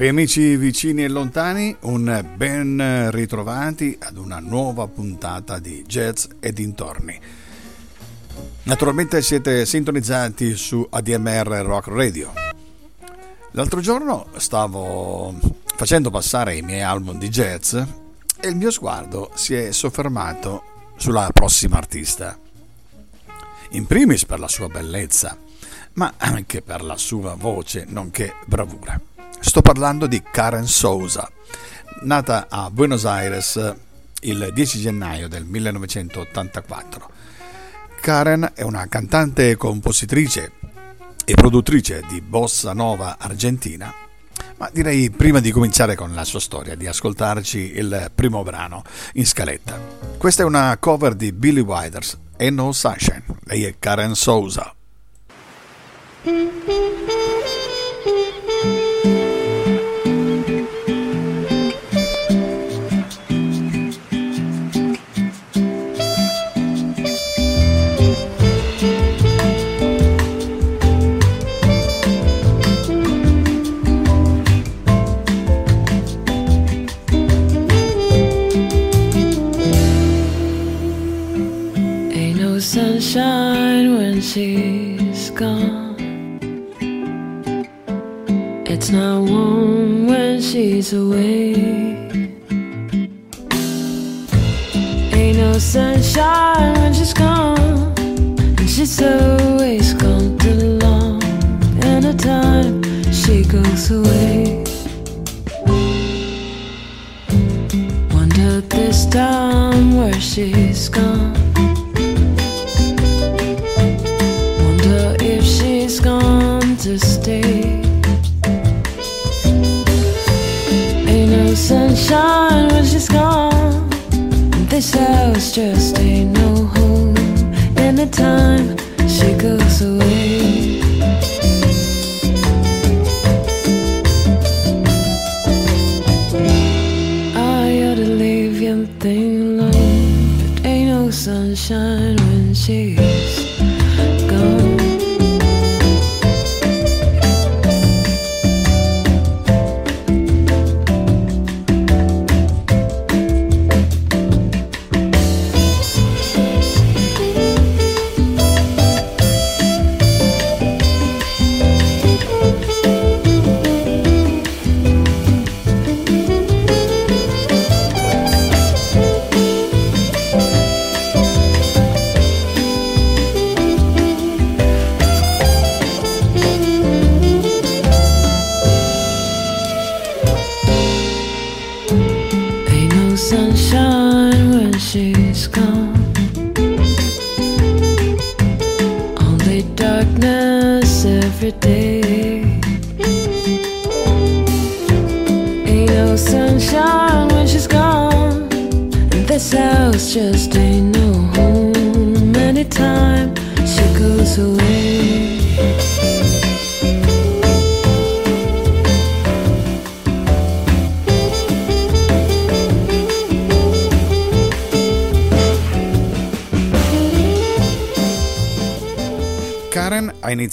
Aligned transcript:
Cari 0.00 0.12
amici 0.12 0.56
vicini 0.56 1.04
e 1.04 1.08
lontani, 1.08 1.76
un 1.80 2.26
ben 2.34 3.10
ritrovati 3.10 3.98
ad 4.00 4.16
una 4.16 4.38
nuova 4.38 4.88
puntata 4.88 5.58
di 5.58 5.84
Jazz 5.86 6.24
e 6.40 6.54
dintorni. 6.54 7.20
Naturalmente 8.62 9.20
siete 9.20 9.66
sintonizzati 9.66 10.56
su 10.56 10.86
ADMR 10.88 11.48
Rock 11.66 11.88
Radio. 11.88 12.32
L'altro 13.50 13.80
giorno 13.80 14.28
stavo 14.38 15.38
facendo 15.76 16.08
passare 16.08 16.56
i 16.56 16.62
miei 16.62 16.80
album 16.80 17.18
di 17.18 17.28
jazz 17.28 17.74
e 17.74 18.48
il 18.48 18.56
mio 18.56 18.70
sguardo 18.70 19.30
si 19.34 19.52
è 19.52 19.70
soffermato 19.70 20.62
sulla 20.96 21.28
prossima 21.30 21.76
artista. 21.76 22.38
In 23.72 23.84
primis 23.84 24.24
per 24.24 24.38
la 24.38 24.48
sua 24.48 24.68
bellezza, 24.68 25.36
ma 25.92 26.14
anche 26.16 26.62
per 26.62 26.82
la 26.82 26.96
sua 26.96 27.34
voce, 27.34 27.84
nonché 27.86 28.32
bravura. 28.46 29.09
Sto 29.42 29.62
parlando 29.62 30.06
di 30.06 30.22
Karen 30.22 30.66
Souza, 30.66 31.28
nata 32.02 32.46
a 32.48 32.70
Buenos 32.70 33.04
Aires 33.04 33.74
il 34.20 34.50
10 34.52 34.80
gennaio 34.80 35.28
del 35.28 35.44
1984. 35.44 37.10
Karen 38.00 38.52
è 38.54 38.62
una 38.62 38.86
cantante, 38.86 39.56
compositrice 39.56 40.52
e 41.24 41.34
produttrice 41.34 42.02
di 42.06 42.20
bossa 42.20 42.72
nova 42.74 43.16
argentina, 43.18 43.92
ma 44.58 44.68
direi 44.72 45.10
prima 45.10 45.40
di 45.40 45.50
cominciare 45.50 45.94
con 45.94 46.14
la 46.14 46.24
sua 46.24 46.40
storia 46.40 46.76
di 46.76 46.86
ascoltarci 46.86 47.58
il 47.76 48.10
primo 48.14 48.42
brano 48.42 48.82
in 49.14 49.26
scaletta. 49.26 49.78
Questa 50.18 50.42
è 50.42 50.46
una 50.46 50.76
cover 50.78 51.14
di 51.14 51.32
Billy 51.32 51.62
Withers 51.62 52.18
e 52.36 52.50
No 52.50 52.72
Sunshine. 52.72 53.24
Lei 53.44 53.64
è 53.64 53.74
Karen 53.78 54.14
Souza. 54.14 54.74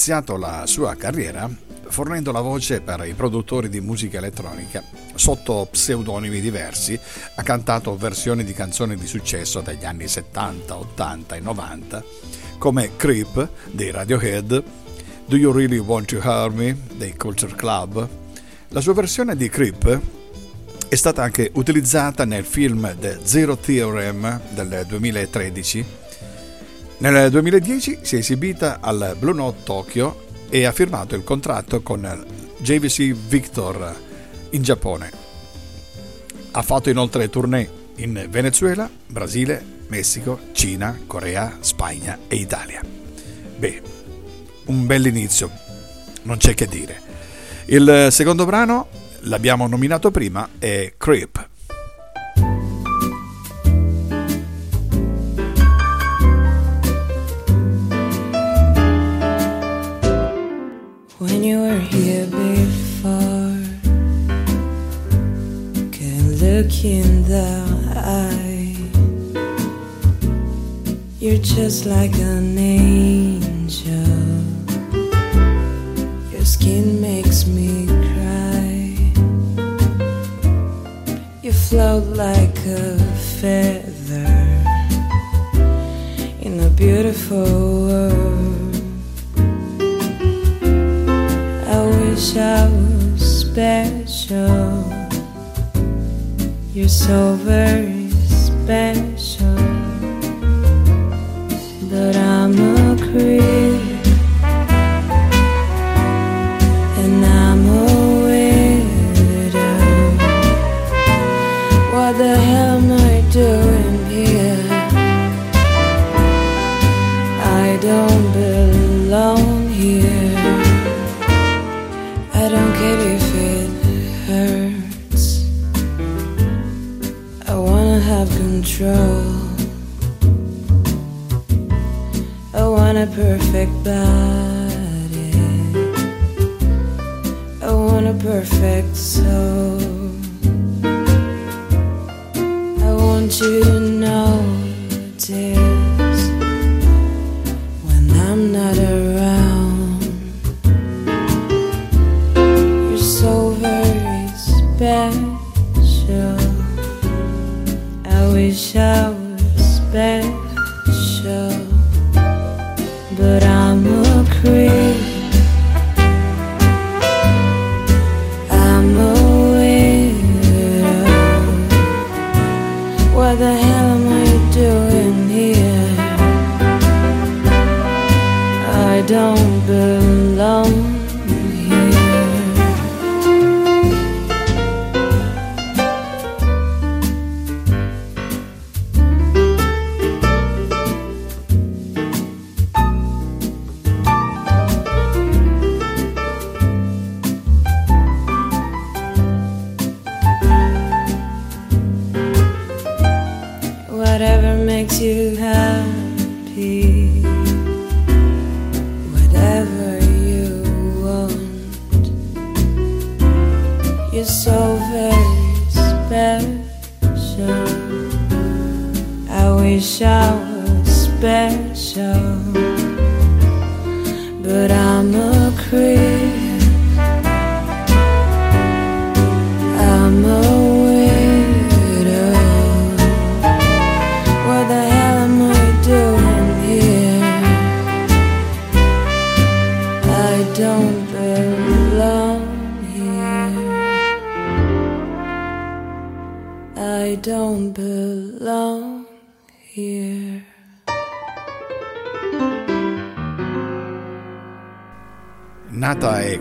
Iniziato 0.07 0.37
la 0.37 0.65
sua 0.65 0.95
carriera 0.95 1.49
fornendo 1.89 2.31
la 2.31 2.39
voce 2.39 2.79
per 2.79 3.05
i 3.05 3.13
produttori 3.13 3.67
di 3.67 3.81
musica 3.81 4.19
elettronica. 4.19 4.81
Sotto 5.15 5.67
pseudonimi 5.69 6.39
diversi 6.39 6.97
ha 7.35 7.43
cantato 7.43 7.97
versioni 7.97 8.45
di 8.45 8.53
canzoni 8.53 8.95
di 8.95 9.05
successo 9.05 9.59
degli 9.59 9.83
anni 9.83 10.07
70, 10.07 10.77
80 10.77 11.35
e 11.35 11.39
90 11.41 12.03
come 12.57 12.95
Creep 12.95 13.49
dei 13.71 13.91
Radiohead, 13.91 14.63
Do 15.25 15.35
You 15.35 15.51
Really 15.51 15.77
Want 15.77 16.07
to 16.07 16.21
Hurt 16.23 16.55
Me 16.55 16.77
dei 16.95 17.13
Culture 17.17 17.53
Club. 17.53 18.07
La 18.69 18.79
sua 18.79 18.93
versione 18.93 19.35
di 19.35 19.49
Creep 19.49 19.99
è 20.87 20.95
stata 20.95 21.21
anche 21.21 21.51
utilizzata 21.55 22.23
nel 22.23 22.45
film 22.45 22.95
The 22.97 23.19
Zero 23.23 23.57
Theorem 23.57 24.39
del 24.53 24.85
2013 24.87 26.06
nel 26.99 27.29
2010 27.29 27.99
si 28.01 28.15
è 28.15 28.19
esibita 28.19 28.79
al 28.81 29.15
Blue 29.19 29.33
Note 29.33 29.63
Tokyo 29.63 30.25
e 30.49 30.65
ha 30.65 30.71
firmato 30.71 31.15
il 31.15 31.23
contratto 31.23 31.81
con 31.81 32.25
JVC 32.57 33.13
Victor 33.13 33.95
in 34.51 34.63
Giappone. 34.63 35.11
Ha 36.51 36.61
fatto 36.61 36.89
inoltre 36.89 37.29
tournée 37.29 37.69
in 37.97 38.27
Venezuela, 38.29 38.89
Brasile 39.07 39.75
Messico, 39.87 40.39
Cina, 40.51 40.99
Corea, 41.05 41.57
Spagna 41.59 42.17
e 42.27 42.35
Italia. 42.35 42.81
Beh, 43.57 43.81
un 44.65 44.85
bell'inizio, 44.85 45.49
non 46.23 46.37
c'è 46.37 46.53
che 46.53 46.65
dire. 46.65 47.01
Il 47.65 48.07
secondo 48.11 48.45
brano, 48.45 48.87
l'abbiamo 49.21 49.67
nominato 49.67 50.11
prima, 50.11 50.49
è 50.57 50.93
Creep. 50.97 51.49
Were 61.67 61.79
here 61.79 62.25
before, 62.27 63.59
can 65.97 66.23
look 66.43 66.71
in 66.85 67.23
the 67.33 67.49
eye. 67.95 68.75
You're 71.19 71.43
just 71.57 71.85
like 71.85 72.15
an 72.15 72.57
angel. 72.57 74.13
Your 76.31 76.45
skin 76.45 77.01
makes 77.01 77.45
me 77.47 77.87
cry. 78.11 78.77
You 81.43 81.51
float 81.51 82.05
like 82.15 82.57
a 82.65 82.97
feather 83.39 84.35
in 86.45 86.59
a 86.61 86.69
beautiful 86.69 87.87
world. 87.87 88.16
Was 92.55 93.41
special. 93.41 94.83
You're 96.73 96.87
so 96.87 97.35
very 97.35 98.09
special. 98.11 99.06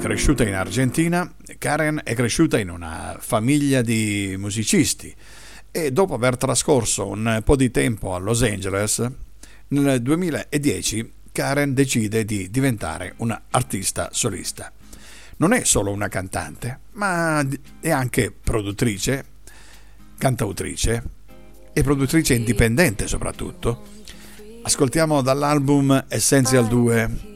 Cresciuta 0.07 0.47
in 0.47 0.55
Argentina, 0.55 1.29
Karen 1.59 2.01
è 2.05 2.15
cresciuta 2.15 2.61
in 2.61 2.71
una 2.71 3.17
famiglia 3.19 3.83
di 3.83 4.37
musicisti 4.39 5.13
e 5.73 5.91
dopo 5.91 6.15
aver 6.15 6.37
trascorso 6.37 7.09
un 7.09 7.41
po' 7.45 7.57
di 7.57 7.73
tempo 7.73 8.15
a 8.15 8.19
Los 8.19 8.43
Angeles, 8.43 9.05
nel 9.69 10.01
2010 10.01 11.13
Karen 11.33 11.75
decide 11.75 12.25
di 12.25 12.49
diventare 12.51 13.15
un'artista 13.17 14.11
solista. 14.13 14.73
Non 15.39 15.53
è 15.53 15.65
solo 15.65 15.91
una 15.91 16.07
cantante, 16.07 16.79
ma 16.93 17.45
è 17.81 17.91
anche 17.91 18.31
produttrice, 18.31 19.25
cantautrice 20.19 21.03
e 21.73 21.83
produttrice 21.83 22.35
indipendente 22.35 23.09
soprattutto. 23.09 23.83
Ascoltiamo 24.63 25.21
dall'album 25.21 26.05
Essential 26.07 26.69
2 26.69 27.35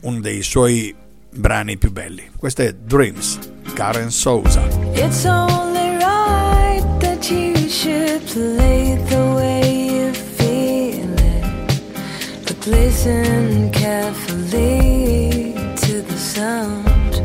uno 0.00 0.20
dei 0.20 0.42
suoi 0.42 1.04
brani 1.36 1.76
più 1.76 1.90
belli. 1.92 2.30
Questo 2.36 2.62
è 2.62 2.72
Dreams, 2.72 3.38
Karen 3.74 4.10
Souza. 4.10 4.62
It's 4.94 5.24
only 5.24 5.96
right 5.98 6.82
that 7.00 7.30
you 7.30 7.54
should 7.68 8.22
play 8.32 8.96
the 9.08 9.34
way 9.34 9.86
you 9.88 10.12
feel 10.12 11.14
it. 11.18 11.44
But 12.44 12.66
listen 12.66 13.70
carefully 13.70 15.54
to 15.54 16.02
the 16.02 16.16
sound 16.16 17.22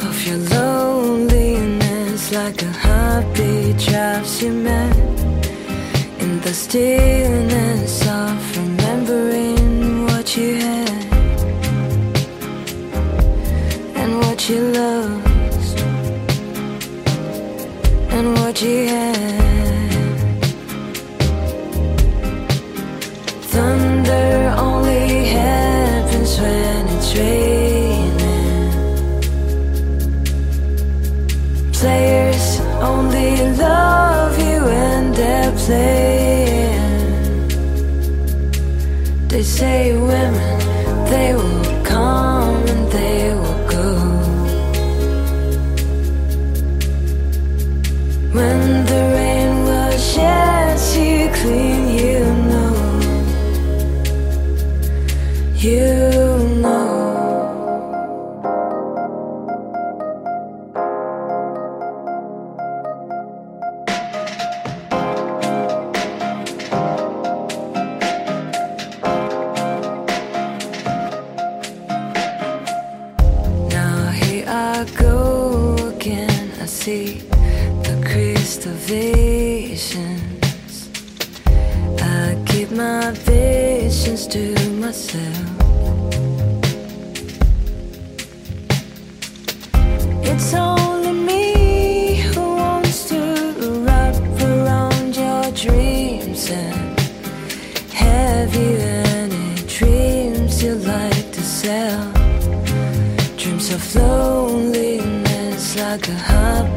of 0.00 0.26
your 0.26 0.38
loneliness, 0.50 2.30
like 2.30 2.62
a 2.62 2.72
heartbeat 2.72 3.78
drives 3.78 4.42
you 4.42 4.52
mad. 4.52 4.96
In 6.18 6.40
the 6.40 6.52
stillness 6.52 8.02
of 8.06 8.56
remembering 8.56 10.06
what 10.06 10.36
you 10.36 10.56
had 10.56 10.89
you 14.50 14.62
lost 14.72 15.78
and 18.16 18.26
what 18.38 18.60
you 18.60 18.88
had. 18.88 19.90
Thunder 23.52 24.54
only 24.58 25.26
happens 25.26 26.32
when 26.40 26.88
it's 26.94 27.10
raining. 27.14 28.10
Players 31.72 32.46
only 32.90 33.30
love 33.56 34.36
you 34.46 34.56
when 34.70 35.12
they're 35.12 35.52
playing. 35.64 36.98
They 39.28 39.44
say 39.44 39.96
women, 39.96 40.39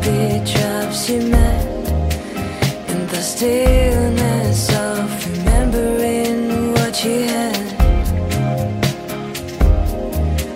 drops 0.03 1.09
you 1.09 1.21
mad 1.27 1.65
in 2.89 3.07
the 3.07 3.21
stillness 3.21 4.69
of 4.75 5.07
remembering 5.31 6.73
what 6.73 7.05
you 7.05 7.23
had 7.23 7.55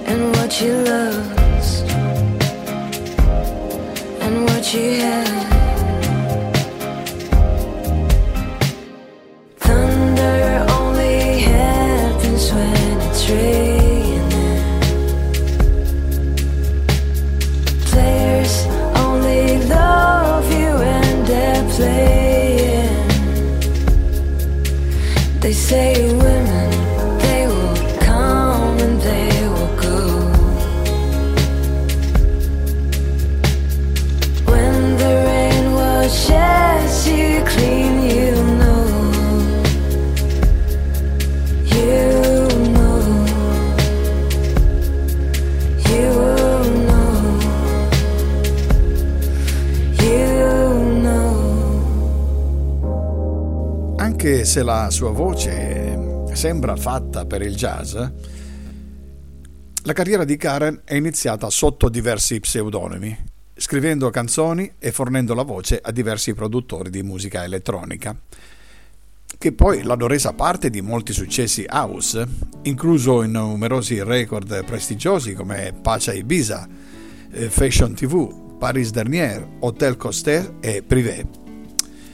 and 0.05 0.35
what 0.35 0.61
you 0.61 0.73
lost 0.73 1.85
and 4.21 4.43
what 4.45 4.73
you 4.73 4.99
had. 4.99 5.26
Se 54.57 54.63
la 54.63 54.89
sua 54.89 55.11
voce 55.11 56.25
sembra 56.33 56.75
fatta 56.75 57.27
per 57.27 57.43
il 57.43 57.55
jazz, 57.55 57.95
la 59.83 59.93
carriera 59.93 60.23
di 60.23 60.35
Karen 60.35 60.81
è 60.83 60.95
iniziata 60.95 61.47
sotto 61.51 61.89
diversi 61.89 62.39
pseudonimi, 62.39 63.15
scrivendo 63.55 64.09
canzoni 64.09 64.73
e 64.79 64.91
fornendo 64.91 65.35
la 65.35 65.43
voce 65.43 65.79
a 65.79 65.91
diversi 65.91 66.33
produttori 66.33 66.89
di 66.89 67.03
musica 67.03 67.43
elettronica, 67.43 68.19
che 69.37 69.51
poi 69.51 69.83
l'hanno 69.83 70.07
resa 70.07 70.33
parte 70.33 70.71
di 70.71 70.81
molti 70.81 71.13
successi 71.13 71.63
house, 71.69 72.27
incluso 72.63 73.21
in 73.21 73.33
numerosi 73.33 74.01
record 74.01 74.65
prestigiosi 74.65 75.35
come 75.35 75.71
Pacha 75.79 76.13
Ibiza, 76.13 76.67
eh, 77.29 77.49
Fashion 77.51 77.93
TV, 77.93 78.57
Paris 78.57 78.89
Dernier, 78.89 79.47
Hotel 79.59 79.97
Coster 79.97 80.55
e 80.61 80.81
Privé. 80.81 81.46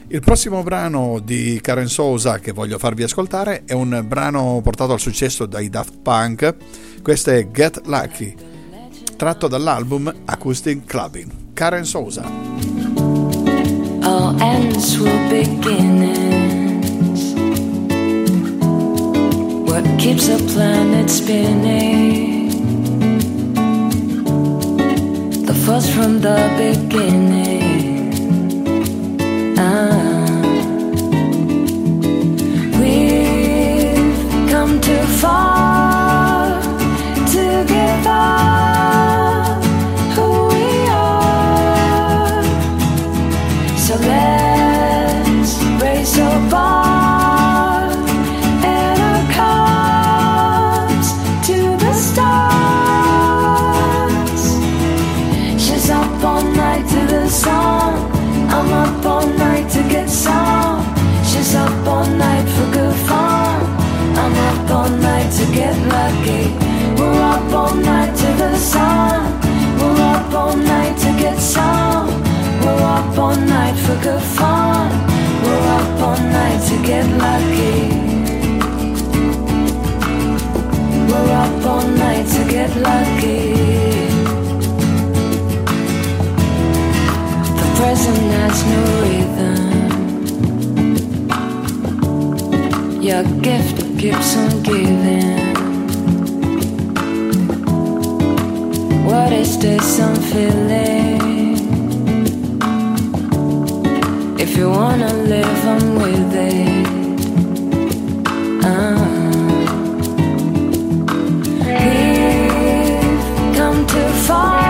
Il 0.08 0.20
prossimo 0.20 0.62
brano 0.62 1.18
di 1.18 1.58
Karen 1.62 1.88
Sousa 1.88 2.38
che 2.38 2.52
voglio 2.52 2.78
farvi 2.78 3.02
ascoltare 3.02 3.62
è 3.64 3.72
un 3.72 4.04
brano 4.06 4.60
portato 4.62 4.92
al 4.92 5.00
successo 5.00 5.46
dai 5.46 5.70
Daft 5.70 5.94
Punk. 6.02 6.54
Questo 7.02 7.30
è 7.30 7.50
Get 7.50 7.80
Lucky, 7.86 8.34
tratto 9.16 9.48
dall'album 9.48 10.12
Acoustic 10.26 10.84
Clubbing. 10.84 11.30
Karen 11.54 11.84
Sousa. 11.84 12.22
All 14.02 14.38
ends 14.40 14.98
were 14.98 15.28
beginnings. 15.28 17.32
What 19.66 19.84
keeps 19.96 20.28
a 20.28 20.36
planet 20.52 21.08
spinning? 21.08 22.50
The 25.46 25.54
force 25.54 25.88
from 25.88 26.20
the 26.20 26.50
beginning. 26.56 27.93
time. 29.74 30.13
Get 65.54 65.76
lucky. 65.86 66.50
We're 66.98 67.22
up 67.22 67.52
all 67.52 67.74
night 67.74 68.14
to 68.16 68.26
the 68.42 68.56
sun. 68.56 69.40
We're 69.78 70.02
up 70.14 70.34
all 70.34 70.56
night 70.56 70.98
to 70.98 71.10
get 71.22 71.38
some. 71.38 72.08
We're 72.62 72.82
up 72.96 73.16
all 73.18 73.36
night 73.36 73.76
for 73.84 73.96
good 74.02 74.22
fun. 74.38 74.90
We're 75.44 75.68
up 75.78 76.00
all 76.06 76.18
night 76.38 76.60
to 76.68 76.76
get 76.90 77.06
lucky. 77.24 77.74
We're 81.08 81.32
up 81.44 81.66
all 81.72 81.86
night 81.86 82.26
to 82.34 82.42
get 82.50 82.70
lucky. 82.76 83.54
The 87.60 87.66
present 87.78 88.22
has 88.38 88.58
no 88.72 88.80
rhythm. 89.02 89.64
Your 93.02 93.24
gift 93.40 93.76
keeps 93.98 94.36
on 94.36 94.62
giving. 94.62 95.43
This 99.44 100.00
I'm 100.00 100.14
feeling? 100.16 101.58
If 104.38 104.56
you 104.56 104.68
wanna 104.70 105.12
live, 105.12 105.64
I'm 105.74 105.94
with 106.02 106.34
it. 106.34 106.86
Ah. 108.62 109.06
We've 111.66 113.56
come 113.56 113.86
too 113.86 114.10
far 114.26 114.63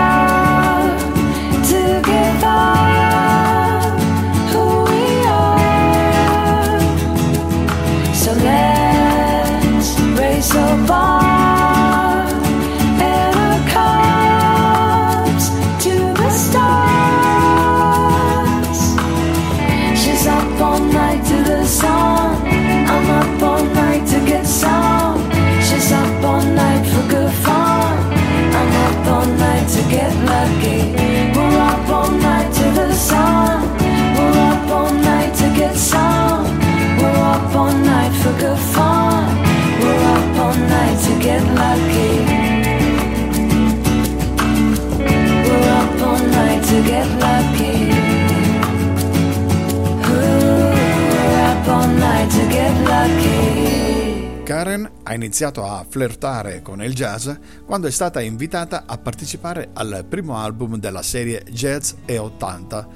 iniziato 55.15 55.65
a 55.65 55.85
flirtare 55.87 56.61
con 56.61 56.83
il 56.83 56.93
jazz 56.93 57.29
quando 57.65 57.87
è 57.87 57.91
stata 57.91 58.21
invitata 58.21 58.83
a 58.85 58.97
partecipare 58.97 59.69
al 59.73 60.05
primo 60.07 60.37
album 60.37 60.77
della 60.77 61.01
serie 61.01 61.43
Jazz 61.49 61.93
e 62.05 62.17
80. 62.17 62.87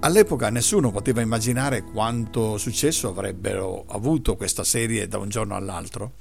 All'epoca 0.00 0.50
nessuno 0.50 0.92
poteva 0.92 1.20
immaginare 1.20 1.82
quanto 1.82 2.56
successo 2.58 3.08
avrebbero 3.08 3.84
avuto 3.88 4.36
questa 4.36 4.62
serie 4.62 5.08
da 5.08 5.18
un 5.18 5.28
giorno 5.28 5.56
all'altro. 5.56 6.12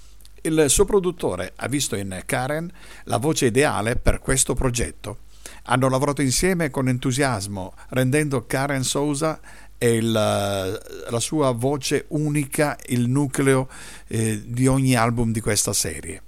Il 0.41 0.65
suo 0.67 0.85
produttore 0.85 1.53
ha 1.57 1.67
visto 1.67 1.95
in 1.95 2.21
Karen 2.25 2.71
la 3.03 3.17
voce 3.17 3.47
ideale 3.47 3.95
per 3.97 4.19
questo 4.19 4.53
progetto. 4.53 5.25
Hanno 5.63 5.89
lavorato 5.89 6.21
insieme 6.21 6.69
con 6.69 6.87
entusiasmo, 6.87 7.73
rendendo 7.89 8.45
Karen 8.45 8.83
Sousa 8.83 9.39
e 9.77 9.95
il, 9.95 10.11
la 10.11 11.19
sua 11.19 11.51
voce 11.51 12.05
unica 12.09 12.77
il 12.87 13.09
nucleo 13.09 13.67
eh, 14.07 14.41
di 14.45 14.67
ogni 14.67 14.95
album 14.95 15.31
di 15.31 15.41
questa 15.41 15.73
serie. 15.73 16.21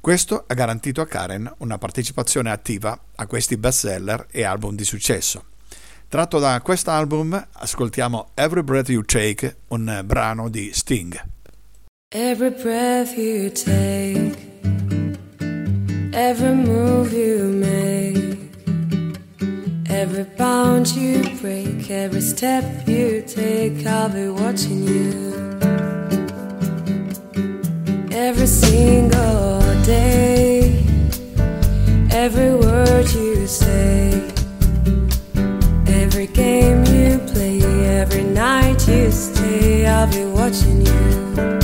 Questo 0.00 0.44
ha 0.46 0.54
garantito 0.54 1.00
a 1.00 1.06
Karen 1.06 1.52
una 1.58 1.78
partecipazione 1.78 2.50
attiva 2.50 2.98
a 3.14 3.26
questi 3.26 3.56
bestseller 3.56 4.26
e 4.30 4.42
album 4.42 4.74
di 4.74 4.84
successo. 4.84 5.44
Tratto 6.08 6.38
da 6.38 6.60
quest'album 6.60 7.48
ascoltiamo 7.52 8.30
Every 8.34 8.62
Breath 8.62 8.88
You 8.88 9.02
Take, 9.02 9.56
un 9.68 10.02
brano 10.04 10.48
di 10.48 10.70
Sting. 10.74 11.18
Every 12.14 12.50
breath 12.50 13.16
you 13.16 13.50
take, 13.50 14.36
every 16.12 16.52
move 16.52 17.16
you 17.16 17.50
make 17.54 18.21
Every 20.02 20.24
bound 20.24 20.96
you 20.96 21.22
break, 21.40 21.88
every 21.88 22.22
step 22.22 22.64
you 22.88 23.22
take, 23.24 23.86
I'll 23.86 24.08
be 24.08 24.26
watching 24.30 24.82
you. 24.82 25.32
Every 28.10 28.48
single 28.48 29.60
day, 29.84 30.84
every 32.10 32.52
word 32.52 33.12
you 33.12 33.46
say, 33.46 34.28
every 35.86 36.26
game 36.26 36.84
you 36.86 37.20
play, 37.32 37.60
every 38.00 38.24
night 38.24 38.88
you 38.88 39.08
stay, 39.12 39.86
I'll 39.86 40.10
be 40.10 40.24
watching 40.24 40.84
you. 40.84 41.61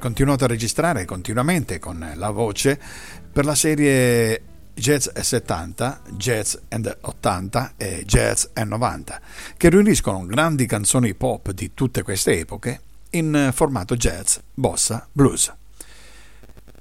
Continuato 0.00 0.44
a 0.44 0.48
registrare 0.48 1.04
continuamente 1.06 1.78
con 1.78 2.12
la 2.14 2.30
voce 2.30 2.78
per 3.32 3.44
la 3.44 3.54
serie 3.54 4.42
Jazz 4.74 5.08
70, 5.08 6.02
Jazz 6.10 6.56
and 6.68 6.98
80 7.00 7.74
e 7.76 8.02
Jazz 8.04 8.46
and 8.52 8.70
90, 8.70 9.20
che 9.56 9.70
riuniscono 9.70 10.26
grandi 10.26 10.66
canzoni 10.66 11.14
pop 11.14 11.52
di 11.52 11.72
tutte 11.72 12.02
queste 12.02 12.38
epoche 12.38 12.80
in 13.10 13.50
formato 13.54 13.96
jazz, 13.96 14.36
bossa, 14.52 15.08
blues. 15.10 15.52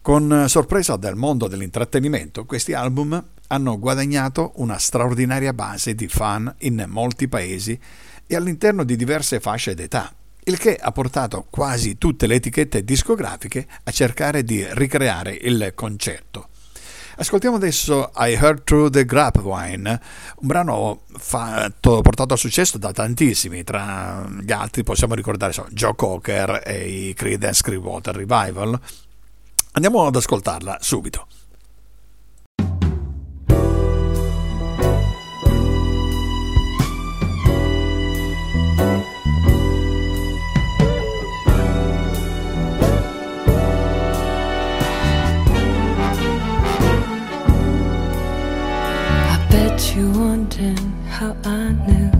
Con 0.01 0.45
sorpresa 0.47 0.97
del 0.97 1.15
mondo 1.15 1.47
dell'intrattenimento, 1.47 2.45
questi 2.45 2.73
album 2.73 3.23
hanno 3.47 3.79
guadagnato 3.79 4.51
una 4.55 4.77
straordinaria 4.77 5.53
base 5.53 5.95
di 5.95 6.07
fan 6.09 6.53
in 6.59 6.83
molti 6.89 7.29
paesi 7.29 7.79
e 8.25 8.35
all'interno 8.35 8.83
di 8.83 8.95
diverse 8.95 9.39
fasce 9.39 9.75
d'età, 9.75 10.13
il 10.45 10.57
che 10.57 10.75
ha 10.75 10.91
portato 10.91 11.45
quasi 11.49 11.97
tutte 11.97 12.27
le 12.27 12.35
etichette 12.35 12.83
discografiche 12.83 13.67
a 13.83 13.91
cercare 13.91 14.43
di 14.43 14.65
ricreare 14.71 15.37
il 15.41 15.71
concetto. 15.75 16.49
Ascoltiamo 17.15 17.57
adesso 17.57 18.11
I 18.15 18.33
Heard 18.33 18.63
Through 18.63 18.89
the 18.89 19.05
Grapevine, 19.05 20.01
un 20.37 20.47
brano 20.47 21.01
fatto, 21.15 22.01
portato 22.01 22.33
a 22.33 22.37
successo 22.37 22.79
da 22.79 22.91
tantissimi, 22.91 23.63
tra 23.63 24.27
gli 24.41 24.51
altri 24.51 24.83
possiamo 24.83 25.13
ricordare 25.13 25.53
so, 25.53 25.67
Joe 25.69 25.93
Cocker 25.95 26.63
e 26.65 27.09
i 27.09 27.13
Creedence 27.13 27.61
Clearwater 27.61 28.15
Revival. 28.15 28.79
Andiamo 29.73 30.07
ad 30.07 30.15
ascoltarla 30.15 30.79
subito. 30.81 31.27
I 51.45 51.73
knew 51.87 52.11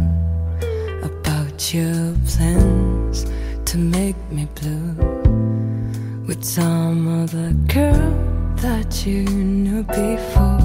about 1.01 1.73
your 1.73 2.13
plans 2.27 3.25
to 3.71 3.77
make 3.77 4.17
me 4.29 4.47
blue 4.55 4.93
with 6.27 6.43
some 6.43 7.23
other 7.23 7.53
girl 7.67 8.11
that 8.57 9.05
you 9.05 9.23
knew 9.23 9.83
before. 9.83 10.59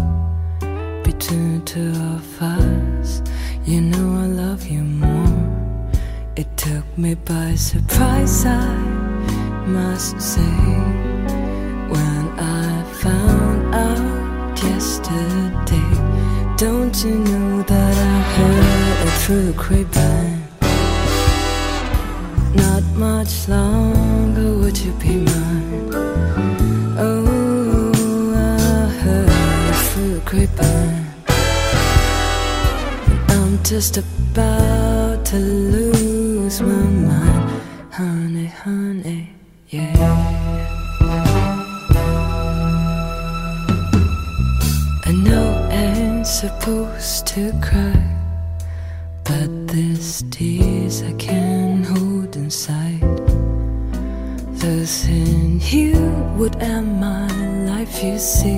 Between 1.05 1.63
two 1.65 1.93
of 2.17 2.43
us, 2.43 3.23
you 3.65 3.81
know 3.81 4.23
I 4.23 4.27
love 4.27 4.67
you 4.67 4.83
more. 4.83 5.93
It 6.35 6.49
took 6.57 6.87
me 6.99 7.15
by 7.15 7.55
surprise, 7.55 8.45
I 8.45 8.75
must 9.67 10.21
say, 10.21 10.55
when 11.95 12.25
I 12.41 12.83
found 13.03 13.75
out 13.75 14.63
yesterday. 14.65 15.89
Don't 16.57 17.05
you 17.05 17.19
know 17.19 17.63
that 17.63 17.97
I 17.97 18.08
through 19.29 19.53
the 19.53 19.53
grapevine. 19.53 20.43
Not 22.55 22.83
much 22.97 23.47
longer 23.47 24.55
would 24.59 24.79
you 24.79 24.93
be 24.93 25.17
mine. 25.19 25.91
Oh, 26.97 27.93
I 28.35 28.89
heard 29.03 29.29
it 29.29 29.77
through 29.89 30.15
the 30.15 30.21
grapevine. 30.31 31.07
And 33.29 33.33
I'm 33.33 33.63
just 33.65 33.99
about 33.99 35.27
to 35.27 35.37
lose 35.37 36.63
my 36.63 36.85
mind, 37.11 37.51
honey, 37.91 38.47
honey, 38.47 39.29
yeah. 39.69 39.93
I 45.05 45.13
know 45.13 45.69
I'm 45.71 46.25
supposed 46.25 47.27
to 47.27 47.53
cry 47.61 47.98
Tears 50.19 51.03
I 51.03 51.13
can 51.13 51.85
hold 51.85 52.35
inside. 52.35 53.01
The 54.59 54.85
thin 54.85 55.61
hue 55.61 56.13
would 56.37 56.57
end 56.57 57.01
my 57.01 57.29
life, 57.67 58.03
you 58.03 58.19
see. 58.19 58.58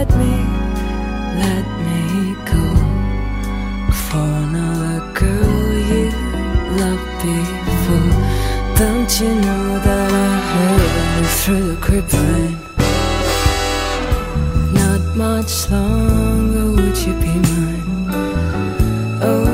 Let 0.00 0.16
me, 0.16 0.34
let 1.44 1.66
me 1.86 2.34
go 2.52 2.64
for 4.04 4.28
another 4.46 4.98
girl 5.12 5.72
you 5.90 6.06
loved 6.80 7.20
before? 7.66 8.12
Don't 8.80 9.10
you 9.20 9.30
know 9.44 9.78
that 9.86 10.10
I 10.28 10.32
heard 10.52 11.26
through 11.40 11.64
the 11.72 11.78
grapevine? 11.86 12.56
Not 14.72 15.02
much 15.16 15.52
longer 15.70 16.66
would 16.76 16.98
you 17.06 17.14
be 17.24 17.34
mine? 17.50 18.06
Oh, 19.20 19.44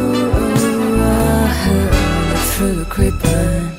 oh 0.40 0.96
I 1.02 1.48
heard 1.62 2.38
through 2.50 2.74
the 2.82 2.88
grapevine. 2.94 3.72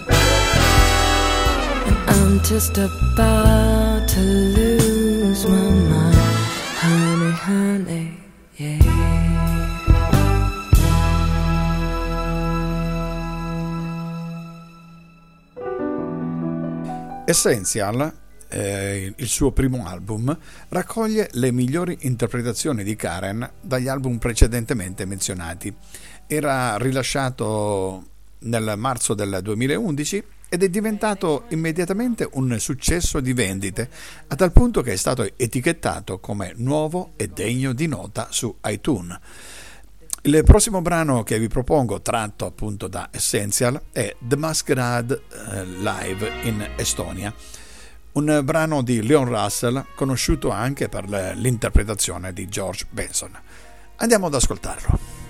And 1.87 1.97
I'm 2.15 2.41
just 2.41 2.77
about 2.77 4.09
to 4.09 4.19
lose 4.19 4.66
Essential, 17.29 18.09
eh, 18.47 19.13
il 19.13 19.27
suo 19.27 19.51
primo 19.51 19.85
album, 19.85 20.35
raccoglie 20.69 21.27
le 21.33 21.51
migliori 21.51 21.97
interpretazioni 22.03 22.85
di 22.85 22.95
Karen 22.95 23.51
dagli 23.59 23.89
album 23.89 24.17
precedentemente 24.17 25.03
menzionati. 25.03 25.75
Era 26.25 26.77
rilasciato 26.77 28.05
nel 28.39 28.75
marzo 28.77 29.13
del 29.13 29.39
2011 29.43 30.23
ed 30.47 30.63
è 30.63 30.69
diventato 30.69 31.43
immediatamente 31.49 32.29
un 32.31 32.57
successo 32.59 33.19
di 33.19 33.33
vendite, 33.33 33.89
a 34.27 34.35
tal 34.37 34.53
punto 34.53 34.81
che 34.81 34.93
è 34.93 34.95
stato 34.95 35.29
etichettato 35.35 36.19
come 36.19 36.53
nuovo 36.55 37.11
e 37.17 37.27
degno 37.27 37.73
di 37.73 37.87
nota 37.87 38.29
su 38.31 38.55
iTunes. 38.63 39.19
Il 40.27 40.43
prossimo 40.43 40.81
brano 40.81 41.23
che 41.23 41.39
vi 41.39 41.47
propongo, 41.47 42.01
tratto 42.01 42.45
appunto 42.45 42.89
da 42.89 43.07
Essential, 43.11 43.81
è 43.93 44.13
The 44.19 44.35
Masquerade 44.35 45.21
eh, 45.31 45.63
Live 45.63 46.29
in 46.43 46.71
Estonia, 46.75 47.33
un 48.11 48.41
brano 48.43 48.81
di 48.81 49.01
Leon 49.01 49.23
Russell 49.23 49.85
conosciuto 49.95 50.49
anche 50.49 50.89
per 50.89 51.07
l'interpretazione 51.07 52.33
di 52.33 52.45
George 52.49 52.87
Benson. 52.89 53.31
Andiamo 53.95 54.25
ad 54.25 54.33
ascoltarlo. 54.33 55.26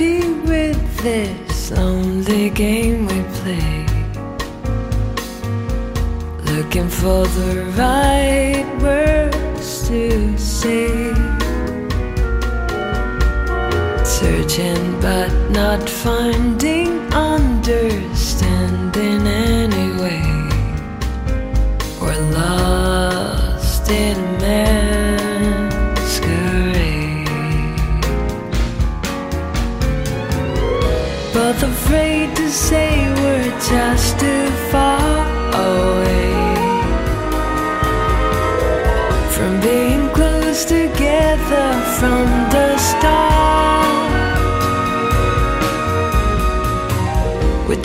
Happy 0.00 0.30
with 0.48 1.02
this 1.02 1.70
lonely 1.72 2.48
game 2.50 3.06
we 3.06 3.22
play? 3.38 3.86
Looking 6.54 6.88
for 6.88 7.26
the 7.26 7.64
right 7.76 8.66
words 8.80 9.88
to 9.88 10.38
say. 10.38 11.12
Searching 14.04 15.00
but 15.00 15.30
not 15.50 15.88
finding 15.88 16.90
understanding 17.12 18.19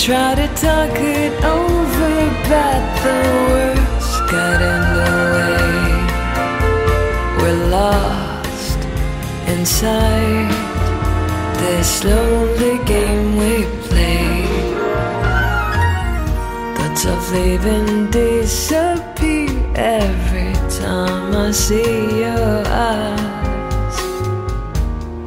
try 0.05 0.35
to 0.35 0.47
talk 0.49 0.95
it 0.99 1.33
over, 1.43 2.15
but 2.47 2.81
the 3.01 3.17
words 3.49 4.09
got 4.29 4.59
in 4.71 4.81
the 4.97 5.13
way. 5.33 5.65
We're 7.39 7.63
lost 7.71 8.79
inside 9.47 10.51
this 11.57 12.03
lonely 12.03 12.77
game 12.85 13.35
we 13.35 13.65
play. 13.87 14.45
Thoughts 16.75 17.05
of 17.05 17.31
leaving 17.31 18.11
disappear 18.11 19.49
every 19.73 20.53
time 20.69 21.35
I 21.35 21.49
see 21.49 22.19
your 22.19 22.57
eyes. 22.67 23.97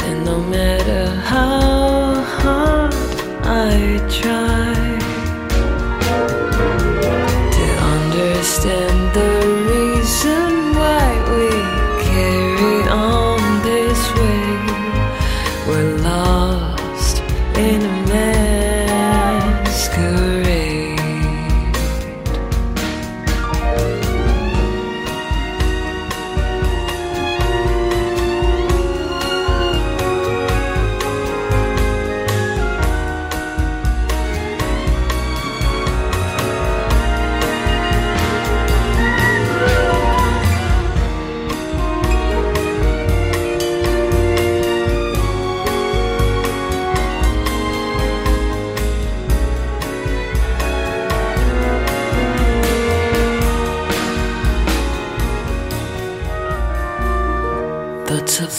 And 0.06 0.24
no 0.24 0.38
matter 0.40 1.06
how 1.32 2.22
hard 2.38 2.94
I 3.42 3.98
try 4.08 4.57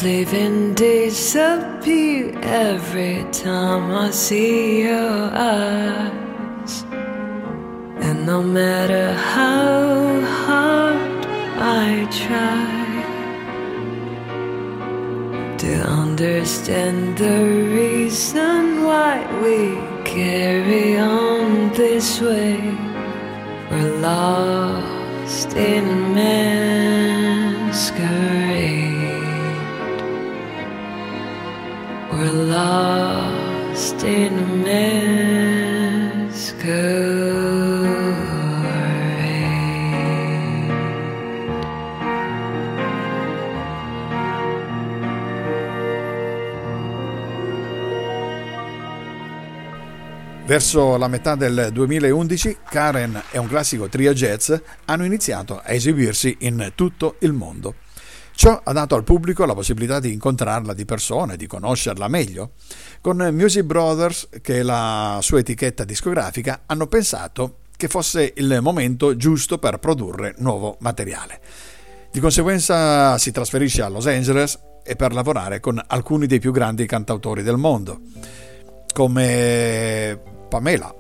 and 0.05 0.77
disappear 0.77 2.31
every 2.41 3.25
time 3.33 3.91
I 3.91 4.11
see 4.11 4.83
your 4.83 5.29
eyes. 5.33 6.85
And 7.99 8.25
no 8.25 8.41
matter 8.41 9.13
how 9.13 10.21
hard 10.21 11.25
I 11.59 12.07
try 12.11 12.77
to 15.57 15.89
understand 15.89 17.17
the 17.17 17.43
reason 17.75 18.85
why 18.85 19.27
we 19.43 19.75
carry 20.05 20.97
on 20.97 21.73
this 21.73 22.21
way, 22.21 22.57
we're 23.69 23.97
lost 23.99 25.57
in 25.57 26.13
masquerade. 26.13 28.38
Verso 50.45 50.97
la 50.97 51.07
metà 51.07 51.35
del 51.35 51.69
2011, 51.71 52.57
Karen 52.69 53.21
e 53.31 53.37
un 53.37 53.47
classico 53.47 53.87
trio 53.87 54.13
jazz 54.13 54.51
hanno 54.85 55.05
iniziato 55.05 55.61
a 55.63 55.71
esibirsi 55.71 56.35
in 56.39 56.71
tutto 56.75 57.15
il 57.19 57.33
mondo. 57.33 57.75
Ciò 58.39 58.61
ha 58.63 58.71
dato 58.71 58.95
al 58.95 59.03
pubblico 59.03 59.43
la 59.43 59.53
possibilità 59.53 59.99
di 59.99 60.13
incontrarla 60.13 60.73
di 60.73 60.85
persona 60.85 61.33
e 61.33 61.35
di 61.35 61.45
conoscerla 61.45 62.07
meglio. 62.07 62.51
Con 63.01 63.17
Music 63.33 63.63
Brothers, 63.63 64.29
che 64.41 64.59
è 64.59 64.63
la 64.63 65.19
sua 65.21 65.39
etichetta 65.39 65.83
discografica, 65.83 66.61
hanno 66.65 66.87
pensato 66.87 67.57
che 67.75 67.89
fosse 67.89 68.31
il 68.37 68.59
momento 68.61 69.17
giusto 69.17 69.57
per 69.57 69.79
produrre 69.79 70.35
nuovo 70.37 70.77
materiale. 70.79 71.41
Di 72.13 72.21
conseguenza 72.21 73.17
si 73.17 73.31
trasferisce 73.31 73.81
a 73.81 73.89
Los 73.89 74.07
Angeles 74.07 74.57
e 74.85 74.95
per 74.95 75.11
lavorare 75.11 75.59
con 75.59 75.77
alcuni 75.87 76.25
dei 76.25 76.39
più 76.39 76.53
grandi 76.53 76.85
cantautori 76.85 77.43
del 77.43 77.57
mondo, 77.57 77.99
come 78.93 80.17
Pamela, 80.47 80.95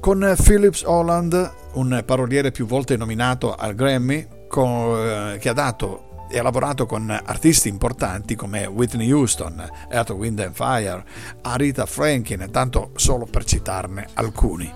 con 0.00 0.34
Phillips 0.36 0.82
Holland, 0.82 1.52
un 1.74 2.02
paroliere 2.04 2.50
più 2.50 2.66
volte 2.66 2.96
nominato 2.96 3.54
al 3.54 3.76
Grammy, 3.76 4.16
eh, 4.16 5.36
che 5.38 5.48
ha 5.48 5.52
dato 5.52 6.10
e 6.32 6.38
ha 6.38 6.42
lavorato 6.42 6.86
con 6.86 7.10
artisti 7.10 7.68
importanti 7.68 8.34
come 8.34 8.64
Whitney 8.64 9.12
Houston, 9.12 9.68
Earth, 9.90 10.10
Wind 10.10 10.38
and 10.38 10.54
Fire, 10.54 11.04
Aretha 11.42 11.84
Franklin, 11.84 12.48
tanto 12.50 12.92
solo 12.96 13.26
per 13.26 13.44
citarne 13.44 14.08
alcuni. 14.14 14.72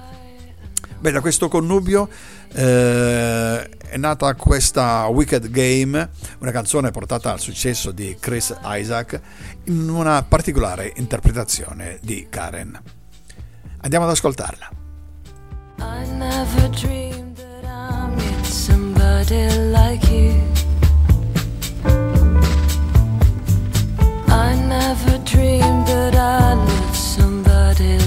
Beh, 0.98 1.10
da 1.10 1.20
questo 1.20 1.48
connubio 1.48 2.08
eh, 2.52 3.68
è 3.68 3.96
nata 3.96 4.34
questa 4.34 5.06
Wicked 5.06 5.50
Game, 5.50 6.10
una 6.40 6.50
canzone 6.50 6.90
portata 6.90 7.32
al 7.32 7.40
successo 7.40 7.90
di 7.90 8.16
Chris 8.20 8.54
Isaac 8.64 9.20
in 9.64 9.88
una 9.88 10.22
particolare 10.22 10.92
interpretazione 10.96 11.98
di 12.02 12.26
Karen. 12.28 12.78
Andiamo 13.80 14.04
ad 14.04 14.10
ascoltarla. 14.10 14.70
I 15.78 16.06
never 16.10 16.68
dreamed 16.70 17.36
that 17.36 17.64
I'd 17.64 18.16
meet 18.16 18.44
somebody 18.44 19.48
like 19.70 20.06
you. 20.10 20.55
Dreamed 25.26 25.88
that 25.88 26.14
I'd 26.14 26.54
love 26.54 26.96
somebody 26.96 27.98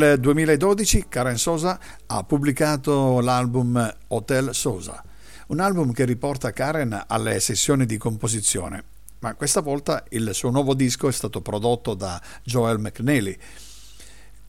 Nel 0.00 0.18
2012 0.18 1.08
Karen 1.10 1.36
Sosa 1.36 1.78
ha 2.06 2.24
pubblicato 2.24 3.20
l'album 3.20 3.96
Hotel 4.08 4.54
Sosa, 4.54 5.04
un 5.48 5.60
album 5.60 5.92
che 5.92 6.06
riporta 6.06 6.52
Karen 6.52 7.04
alle 7.06 7.38
sessioni 7.38 7.84
di 7.84 7.98
composizione, 7.98 8.82
ma 9.18 9.34
questa 9.34 9.60
volta 9.60 10.02
il 10.08 10.30
suo 10.32 10.48
nuovo 10.48 10.72
disco 10.72 11.06
è 11.06 11.12
stato 11.12 11.42
prodotto 11.42 11.92
da 11.92 12.18
Joel 12.42 12.78
McNeely, 12.78 13.36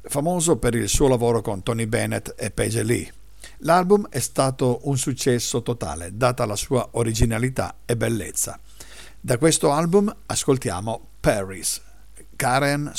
famoso 0.03 0.55
per 0.55 0.73
il 0.73 0.87
suo 0.87 1.09
lavoro 1.09 1.41
con 1.41 1.63
Tony 1.63 1.85
Bennett 1.85 2.33
e 2.37 2.49
Paige 2.51 2.83
Lee. 2.83 3.13
L'album 3.57 4.07
è 4.07 4.19
stato 4.19 4.79
un 4.83 4.97
successo 4.97 5.61
totale, 5.63 6.11
data 6.15 6.45
la 6.45 6.55
sua 6.55 6.87
originalità 6.91 7.79
e 7.85 7.97
bellezza. 7.97 8.57
Da 9.19 9.37
questo 9.37 9.73
album 9.73 10.15
ascoltiamo 10.27 11.07
Paris, 11.19 11.81
Karen 12.37 12.91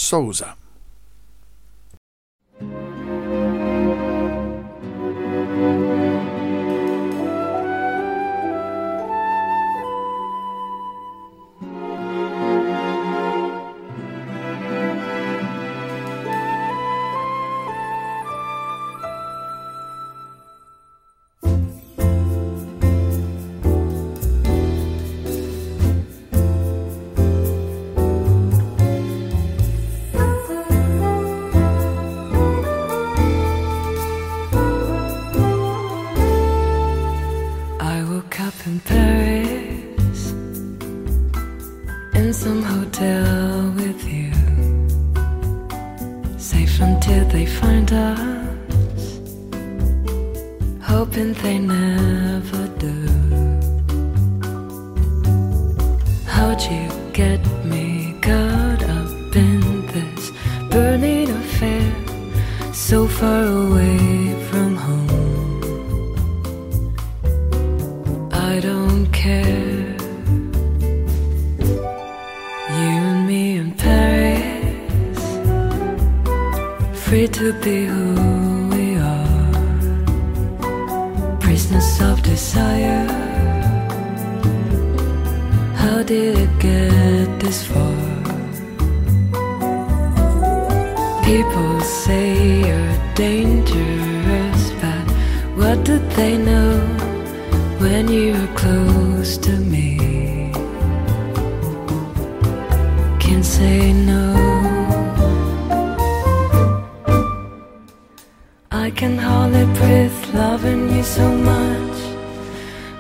you 110.79 111.03
so 111.03 111.29
much. 111.31 111.99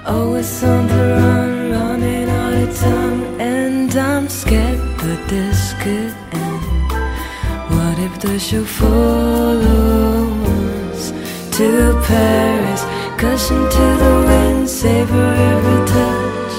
Always 0.05 0.63
on 0.65 0.87
the 0.87 1.03
run, 1.19 1.71
running 1.73 2.29
all 2.29 2.51
the 2.51 2.67
time. 2.75 3.41
And 3.41 3.95
I'm 3.97 4.29
scared 4.29 4.79
that 4.99 5.29
this 5.29 5.73
could 5.83 6.15
end. 6.33 6.93
What 7.75 7.99
if 7.99 8.21
the 8.21 8.39
show 8.39 8.65
follows 8.65 9.83
to 11.57 11.69
Paris? 12.07 12.83
Cushion 13.17 13.63
to 13.77 13.87
the 14.03 14.15
wind, 14.29 14.69
savor 14.69 15.35
every 15.53 15.81
touch. 15.95 16.55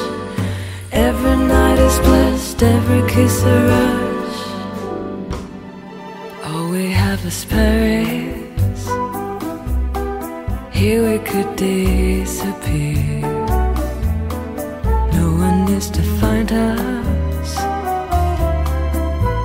Every 0.92 1.38
night 1.48 1.80
is 1.80 1.98
blessed, 2.00 2.64
every 2.64 3.04
kiss 3.10 3.44
a 3.44 3.58
rush. 3.72 4.42
All 6.46 6.70
we 6.70 6.86
have 6.92 7.24
is 7.26 7.46
Paris. 7.46 8.43
Here 10.84 11.02
we 11.10 11.18
could 11.20 11.56
disappear. 11.56 13.22
No 15.14 15.28
one 15.44 15.64
needs 15.66 15.90
to 15.92 16.02
find 16.20 16.52
us. 16.52 17.56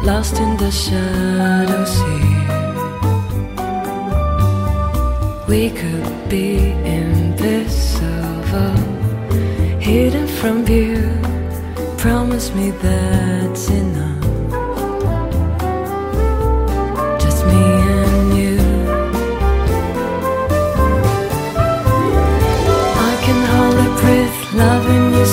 Lost 0.05 0.41
in 0.41 0.57
the 0.57 0.72
shadows 0.72 1.95
here. 2.09 2.57
We 5.47 5.70
could 5.70 6.28
be 6.28 6.72
invisible, 7.03 8.74
hidden 9.78 10.26
from 10.26 10.64
view. 10.64 11.07
Promise 11.99 12.53
me 12.53 12.72
that's 12.72 13.68
enough. 13.70 14.07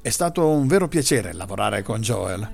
È 0.00 0.10
stato 0.10 0.46
un 0.46 0.68
vero 0.68 0.86
piacere 0.86 1.32
lavorare 1.32 1.82
con 1.82 2.00
Joel. 2.00 2.48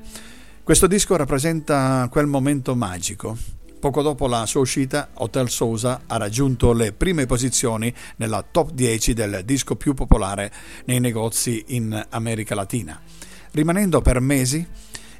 Questo 0.63 0.87
disco 0.87 1.15
rappresenta 1.15 2.09
quel 2.11 2.27
momento 2.27 2.75
magico. 2.75 3.37
Poco 3.79 4.01
dopo 4.01 4.27
la 4.27 4.47
sua 4.47 4.63
uscita, 4.63 5.11
Hotel 5.13 5.51
Sousa 5.51 6.01
ha 6.07 6.17
raggiunto 6.17 6.73
le 6.73 6.93
prime 6.93 7.27
posizioni 7.27 7.95
nella 8.17 8.43
top 8.51 8.73
10 8.73 9.13
del 9.13 9.43
disco 9.45 9.77
più 9.77 9.93
popolare 9.93 10.51
nei 10.87 11.01
negozi 11.01 11.63
in 11.69 12.07
America 12.09 12.55
Latina, 12.55 12.99
rimanendo 13.51 14.01
per 14.01 14.21
mesi 14.21 14.67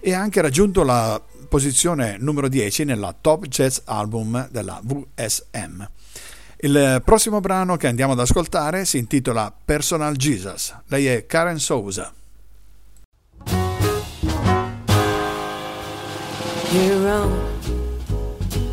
e 0.01 0.13
ha 0.15 0.21
anche 0.21 0.41
raggiunto 0.41 0.83
la 0.83 1.21
posizione 1.47 2.17
numero 2.19 2.49
10 2.49 2.85
nella 2.85 3.15
top 3.21 3.47
jazz 3.49 3.81
album 3.85 4.49
della 4.51 4.81
VSM. 4.83 5.87
Il 6.65 7.03
prossimo 7.05 7.41
brano 7.41 7.77
che 7.77 7.89
andiamo 7.89 8.15
ad 8.15 8.21
ascoltare 8.21 8.87
si 8.87 8.97
intitola 8.97 9.53
Personal 9.67 10.17
Jesus. 10.17 10.75
Lei 10.87 11.09
è 11.09 11.27
Karen 11.27 11.59
Souza. 11.59 12.11
Your 16.71 17.07
own 17.07 17.39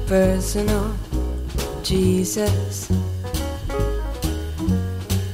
personal 0.06 0.96
Jesus. 1.84 2.88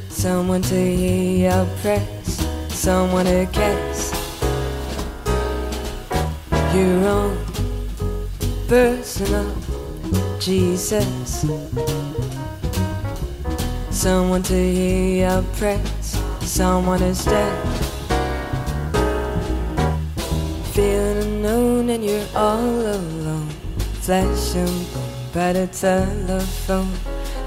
Someone 0.09 0.61
to 0.61 0.73
hear 0.73 1.51
your 1.51 1.67
prayers, 1.83 2.43
someone 2.69 3.25
to 3.25 3.45
guess. 3.51 4.11
Your 6.73 7.07
own 7.07 7.37
personal 8.67 9.45
Jesus. 10.39 11.45
someone 14.07 14.41
to 14.41 14.53
hear 14.53 15.27
your 15.27 15.41
prayers, 15.57 16.07
someone 16.39 17.03
is 17.03 17.25
there. 17.25 17.57
Feeling 20.71 21.23
unknown 21.23 21.89
and 21.89 22.05
you're 22.05 22.29
all 22.33 22.85
alone. 22.97 23.49
Flesh 24.05 24.55
and 24.55 24.93
bone, 24.93 25.33
better 25.33 25.67
telephone. 25.67 26.93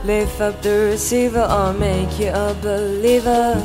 Lift 0.04 0.38
up 0.42 0.60
the 0.60 0.90
receiver 0.92 1.46
or 1.58 1.72
make 1.72 2.20
you 2.20 2.28
a 2.28 2.54
believer. 2.60 3.56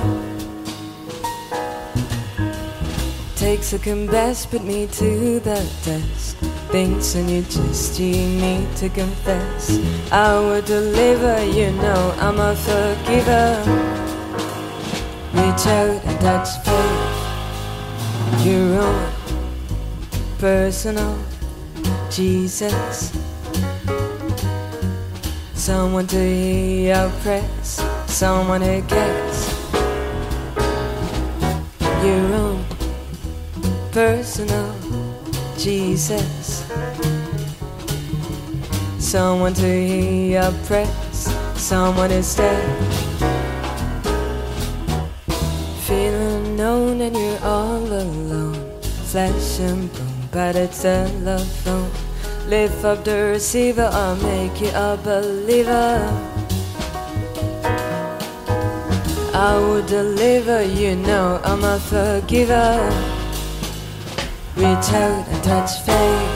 Take 3.35 3.61
second 3.61 4.07
best, 4.07 4.49
put 4.51 4.63
me 4.63 4.87
to 4.87 5.41
the 5.41 5.59
test 5.83 6.54
Thinks 6.75 7.15
and 7.15 7.31
you 7.31 7.41
just 7.43 7.97
you 8.01 8.11
need 8.11 8.67
to 8.75 8.89
confess. 8.89 9.79
I 10.11 10.37
would 10.37 10.65
deliver, 10.65 11.41
you 11.45 11.71
know 11.71 12.13
I'm 12.19 12.37
a 12.37 12.53
forgiver. 12.53 13.63
Reach 15.31 15.65
out 15.67 16.03
and 16.03 16.19
touch 16.19 16.49
faith. 16.65 18.45
Your 18.45 18.81
own 18.81 19.09
personal 20.37 21.17
Jesus. 22.11 23.13
Someone 25.53 26.07
to 26.07 26.17
hear 26.17 26.97
your 26.97 27.09
prayers, 27.21 27.81
someone 28.07 28.61
who 28.61 28.81
gets 28.81 29.47
your 32.03 32.33
own 32.35 32.65
personal 33.93 34.75
Jesus. 35.57 36.54
Someone 39.05 39.53
to 39.53 39.61
hear 39.61 40.41
your 40.41 40.51
prayers, 40.65 41.29
someone 41.55 42.09
who's 42.09 42.35
dead. 42.35 42.65
Feeling 45.85 46.57
known 46.57 47.01
and 47.01 47.15
you're 47.15 47.39
all 47.43 47.85
alone, 47.85 48.81
flesh 48.81 49.59
and 49.59 49.93
bone 49.93 50.15
but 50.31 50.55
it's 50.57 50.83
a 50.83 51.07
love 51.23 51.47
telephone. 51.63 52.49
Lift 52.49 52.83
up 52.83 53.05
the 53.05 53.31
receiver, 53.31 53.89
I'll 53.91 54.17
make 54.17 54.59
you 54.59 54.69
a 54.69 54.97
believer. 55.01 55.97
I 59.33 59.55
will 59.57 59.85
deliver, 59.85 60.63
you 60.63 60.95
know 60.95 61.39
I'm 61.43 61.63
a 61.63 61.79
forgiver. 61.79 62.79
Reach 64.57 64.89
out 64.93 65.27
and 65.29 65.43
touch 65.43 65.71
faith. 65.85 66.34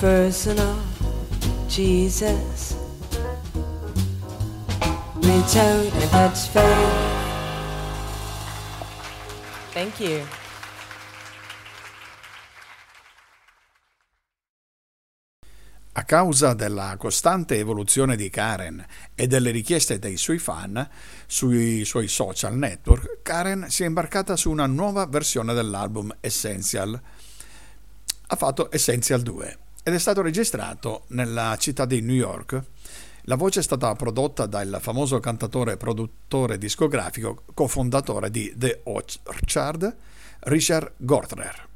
Personal 0.00 0.76
Jesus. 1.68 2.74
Reach 5.16 5.56
out 5.56 5.92
and 5.92 6.10
touch 6.10 6.48
faith. 6.48 6.92
Thank 9.72 10.00
you. 10.00 10.49
Causa 16.10 16.54
della 16.54 16.96
costante 16.98 17.56
evoluzione 17.56 18.16
di 18.16 18.30
Karen 18.30 18.84
e 19.14 19.28
delle 19.28 19.52
richieste 19.52 20.00
dei 20.00 20.16
suoi 20.16 20.38
fan 20.38 20.88
sui 21.24 21.84
suoi 21.84 22.08
social 22.08 22.56
network, 22.56 23.22
Karen 23.22 23.66
si 23.68 23.84
è 23.84 23.86
imbarcata 23.86 24.34
su 24.34 24.50
una 24.50 24.66
nuova 24.66 25.06
versione 25.06 25.54
dell'album 25.54 26.12
Essential. 26.18 27.00
Ha 28.26 28.34
fatto 28.34 28.72
Essential 28.72 29.22
2 29.22 29.58
ed 29.84 29.94
è 29.94 29.98
stato 30.00 30.20
registrato 30.20 31.04
nella 31.10 31.56
città 31.60 31.84
di 31.84 32.00
New 32.00 32.16
York. 32.16 32.60
La 33.26 33.36
voce 33.36 33.60
è 33.60 33.62
stata 33.62 33.94
prodotta 33.94 34.46
dal 34.46 34.78
famoso 34.80 35.20
cantatore 35.20 35.74
e 35.74 35.76
produttore 35.76 36.58
discografico 36.58 37.44
cofondatore 37.54 38.32
di 38.32 38.52
The 38.56 38.80
Orchard, 38.82 39.96
Richard 40.40 40.94
Gortner. 40.96 41.69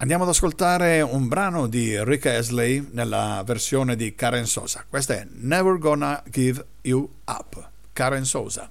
Andiamo 0.00 0.22
ad 0.22 0.30
ascoltare 0.30 1.02
un 1.02 1.28
brano 1.28 1.66
di 1.66 2.02
Rick 2.02 2.24
Astley 2.24 2.88
nella 2.92 3.42
versione 3.44 3.96
di 3.96 4.14
Karen 4.14 4.46
Sosa. 4.46 4.82
Questa 4.88 5.12
è 5.12 5.26
Never 5.30 5.76
Gonna 5.76 6.22
Give 6.30 6.64
You 6.80 7.06
Up, 7.26 7.68
Karen 7.92 8.24
Sosa. 8.24 8.70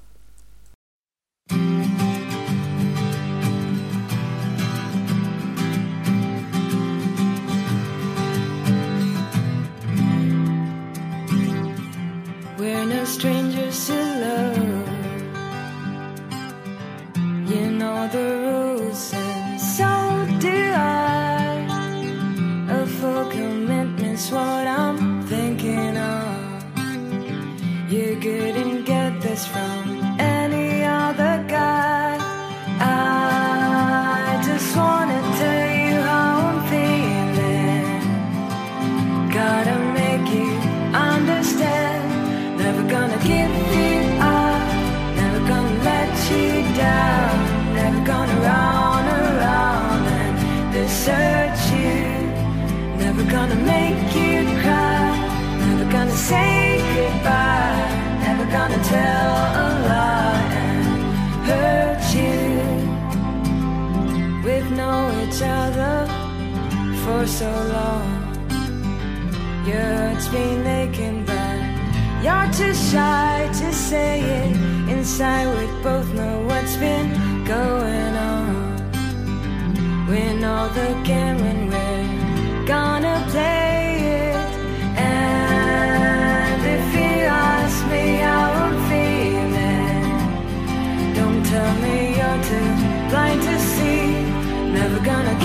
We're 12.57 12.85
no 12.85 13.05
strangers 13.05 13.85
to 13.85 13.93
love. 13.93 14.68
For 67.19 67.27
so 67.27 67.51
long. 67.77 68.07
Your 69.67 69.87
heart's 69.99 70.29
been 70.29 70.65
aching 70.65 71.25
back. 71.25 71.59
You're 72.23 72.49
too 72.59 72.73
shy 72.73 73.49
to 73.59 73.73
say 73.73 74.21
it. 74.39 74.55
Inside, 74.93 75.47
we 75.57 75.65
both 75.83 76.09
know 76.13 76.35
what's 76.49 76.75
been 76.77 77.09
going 77.43 78.13
on. 78.31 78.53
We 80.09 80.21
know 80.41 80.61
the 80.79 80.89
game 81.09 81.37
when 81.45 81.59
we're 81.73 82.65
gonna 82.65 83.17
play 83.31 83.79
it. 84.27 84.49
And 84.97 86.61
if 86.77 86.85
you 86.99 87.15
ask 87.53 87.77
me 87.93 88.05
how 88.27 88.45
I'm 88.63 88.77
feeling, 88.89 90.07
don't 91.19 91.43
tell 91.51 91.73
me 91.83 91.97
you're 92.17 92.41
too 92.49 92.69
blind 93.09 93.41
to 93.47 93.55
see. 93.73 94.03
Never 94.77 94.99
gonna 95.11 95.35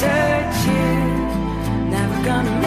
searching, 0.00 1.90
never 1.90 2.22
gonna 2.24 2.57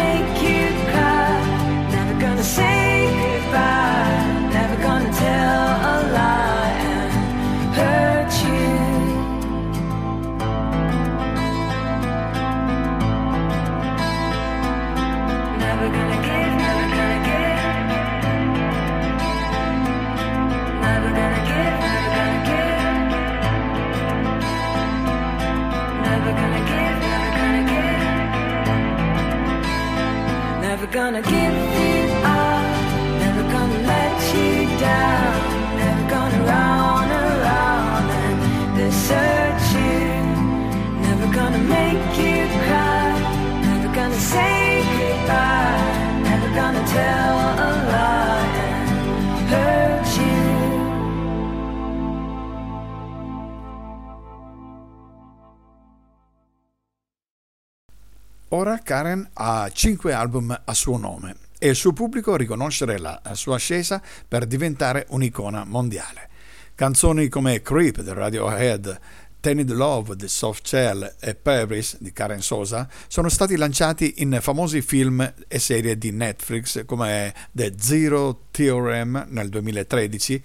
Karen 58.92 59.26
ha 59.36 59.70
cinque 59.72 60.12
album 60.12 60.64
a 60.66 60.74
suo 60.74 60.98
nome 60.98 61.38
e 61.58 61.70
il 61.70 61.78
suo 61.78 61.94
pubblico 61.94 62.36
riconoscere 62.36 62.98
la 62.98 63.22
sua 63.36 63.56
ascesa 63.56 64.02
per 64.28 64.46
diventare 64.46 65.06
un'icona 65.12 65.64
mondiale. 65.64 66.28
Canzoni 66.76 67.30
come 67.30 67.62
Creep 67.62 68.02
del 68.02 68.16
Radiohead, 68.16 69.00
Tenid 69.40 69.72
Love 69.72 70.18
di 70.18 70.28
Soft 70.28 70.68
Shell 70.68 71.16
e 71.22 71.36
Paris 71.36 72.00
di 72.02 72.12
Karen 72.12 72.42
Sosa 72.42 72.86
sono 73.08 73.30
stati 73.30 73.56
lanciati 73.56 74.16
in 74.18 74.38
famosi 74.42 74.82
film 74.82 75.36
e 75.48 75.58
serie 75.58 75.98
di 75.98 76.12
Netflix 76.12 76.84
come 76.84 77.34
The 77.54 77.76
Zero 77.80 78.48
Theorem 78.52 79.28
nel 79.30 79.48
2013, 79.48 80.44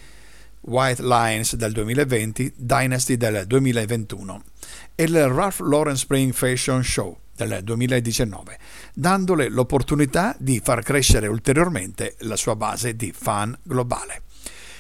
White 0.61 1.03
Lines 1.03 1.57
del 1.57 1.73
2020, 1.73 2.53
Dynasty 2.55 3.17
del 3.17 3.45
2021 3.45 4.43
e 4.95 5.03
il 5.03 5.27
Ralph 5.27 5.59
Lauren 5.59 5.97
Spring 5.97 6.33
Fashion 6.33 6.85
Show 6.85 7.25
del 7.37 7.61
2019, 7.63 8.59
dandole 8.95 9.49
l'opportunità 9.49 10.35
di 10.39 10.61
far 10.65 10.83
crescere 10.83 11.29
ulteriormente 11.29 12.17
la 12.21 12.37
sua 12.37 12.57
base 12.57 12.97
di 12.97 13.13
fan 13.17 13.57
globale. 13.63 14.23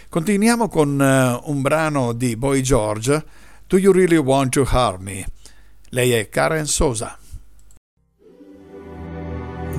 Continuiamo 0.08 0.68
con 0.68 0.98
uh, 0.98 1.50
un 1.50 1.60
brano 1.60 2.12
di 2.12 2.36
Boy 2.36 2.62
George, 2.62 3.24
Do 3.66 3.76
You 3.76 3.92
Really 3.92 4.16
Want 4.16 4.52
to 4.52 4.66
Harm 4.66 5.02
Me? 5.02 5.26
Lei 5.90 6.12
è 6.12 6.28
Karen 6.28 6.66
Sosa. 6.66 7.18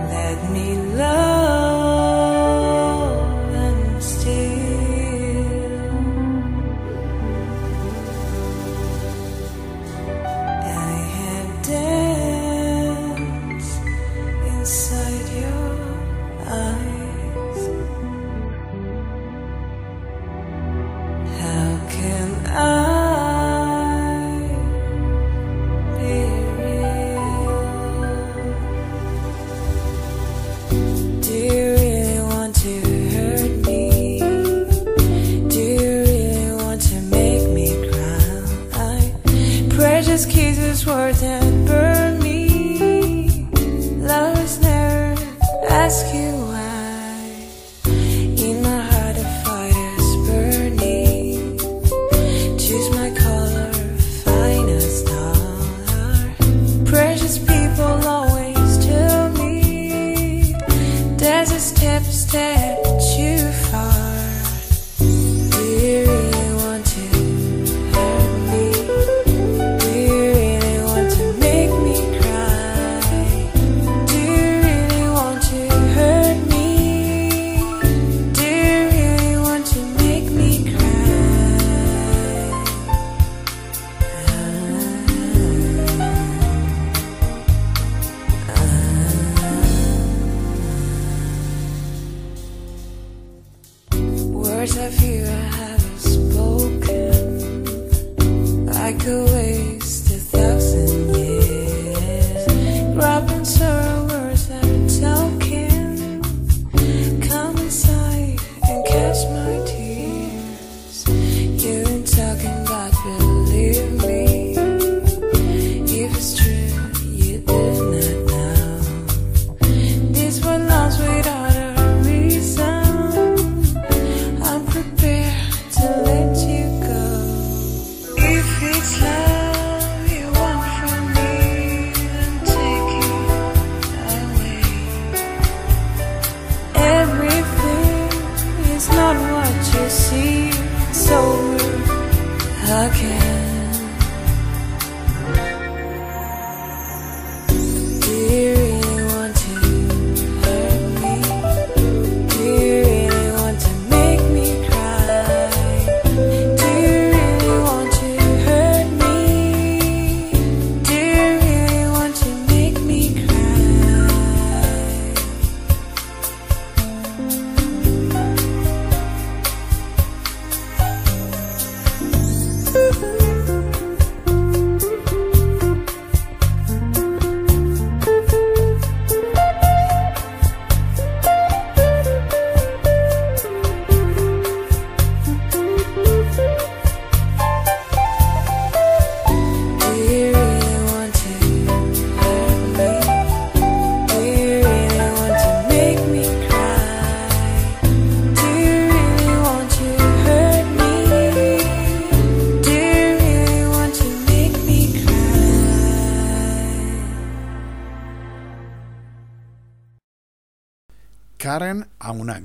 Let 0.09 0.51
me 0.51 0.76
love 0.97 1.51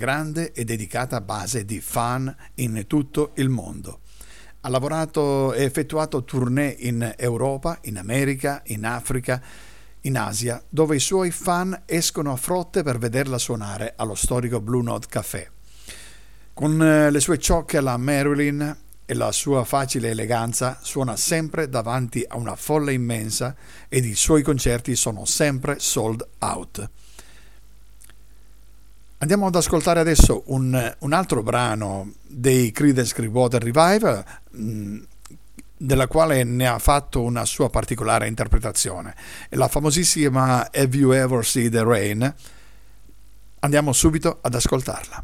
grande 0.07 0.53
e 0.53 0.63
dedicata 0.63 1.19
base 1.19 1.65
di 1.65 1.81
fan 1.81 2.33
in 2.55 2.85
tutto 2.87 3.31
il 3.35 3.49
mondo. 3.49 3.99
Ha 4.61 4.69
lavorato 4.69 5.51
e 5.51 5.63
effettuato 5.63 6.23
tournée 6.23 6.73
in 6.79 7.13
Europa, 7.17 7.77
in 7.81 7.97
America, 7.97 8.61
in 8.67 8.85
Africa, 8.85 9.41
in 10.01 10.17
Asia, 10.17 10.63
dove 10.69 10.95
i 10.95 11.01
suoi 11.01 11.31
fan 11.31 11.81
escono 11.85 12.31
a 12.31 12.37
frotte 12.37 12.83
per 12.83 12.99
vederla 12.99 13.37
suonare 13.37 13.95
allo 13.97 14.15
storico 14.15 14.61
Blue 14.61 14.81
Note 14.81 15.07
Café. 15.09 15.51
Con 16.53 16.81
eh, 16.81 17.11
le 17.11 17.19
sue 17.19 17.37
ciocche 17.37 17.75
alla 17.75 17.97
Marilyn 17.97 18.77
e 19.05 19.13
la 19.13 19.33
sua 19.33 19.65
facile 19.65 20.11
eleganza 20.11 20.79
suona 20.81 21.17
sempre 21.17 21.67
davanti 21.67 22.23
a 22.25 22.37
una 22.37 22.55
folla 22.55 22.91
immensa 22.91 23.53
ed 23.89 24.05
i 24.05 24.15
suoi 24.15 24.41
concerti 24.41 24.95
sono 24.95 25.25
sempre 25.25 25.79
sold 25.79 26.25
out. 26.39 26.89
Andiamo 29.19 29.47
ad 29.47 29.55
ascoltare 29.55 29.99
adesso 29.99 30.43
un, 30.47 30.95
un 30.99 31.13
altro 31.13 31.41
brano 31.41 32.13
dei 32.21 32.71
Creedence 32.71 33.15
Clearwater 33.15 33.63
Revival, 33.63 34.23
mh, 34.51 34.97
della 35.75 36.05
quale 36.05 36.43
ne 36.43 36.67
ha 36.67 36.77
fatto 36.77 37.23
una 37.23 37.43
sua 37.43 37.67
particolare 37.71 38.27
interpretazione, 38.27 39.15
la 39.49 39.67
famosissima 39.67 40.69
Have 40.71 40.95
You 40.95 41.13
Ever 41.13 41.43
See 41.43 41.67
the 41.67 41.83
Rain? 41.83 42.35
Andiamo 43.59 43.91
subito 43.91 44.37
ad 44.39 44.53
ascoltarla. 44.53 45.23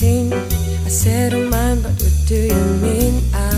I 0.00 0.88
said, 0.88 1.34
oh 1.34 1.50
mine, 1.50 1.82
but 1.82 1.92
what 1.92 2.12
do 2.26 2.34
you 2.34 2.64
mean? 2.80 3.22
I'm 3.34 3.51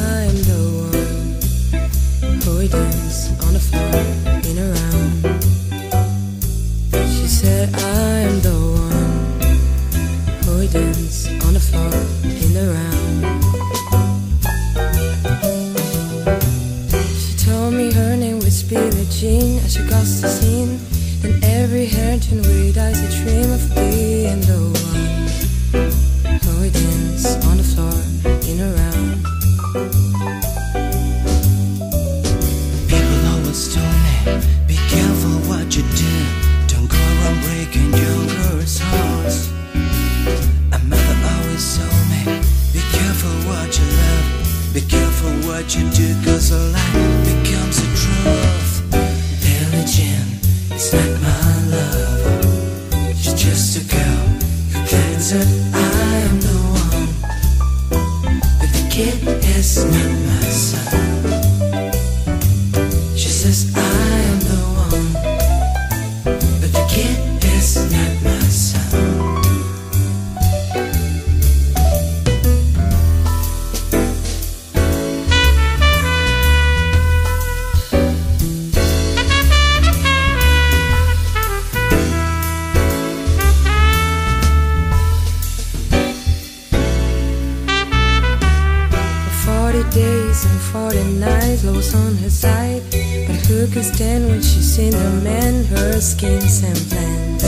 side. 92.45 92.83
But 93.27 93.41
who 93.49 93.67
could 93.73 93.89
stand 93.95 94.23
when 94.29 94.43
she's 94.49 94.69
seen 94.75 94.93
the 94.93 95.11
man, 95.29 95.65
her 95.73 96.01
schemes 96.01 96.63
and 96.69 96.79
plans? 96.91 97.43